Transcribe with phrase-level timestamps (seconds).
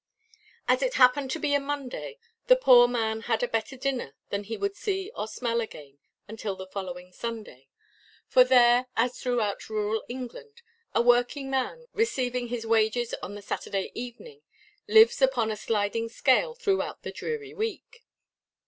[0.67, 2.17] As it happened to be a Monday,
[2.47, 6.55] the poor man had a better dinner than he would see or smell again until
[6.55, 7.67] the following Sunday.
[8.27, 10.63] For there, as throughout rural England,
[10.95, 14.41] a working man, receiving his wages on the Saturday evening,
[14.87, 18.03] lives upon a sliding scale throughout the dreary week.